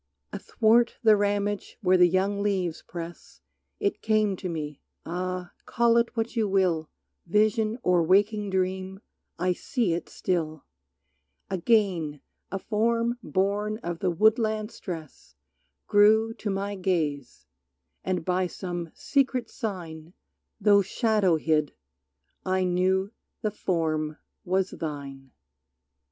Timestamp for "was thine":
24.43-25.29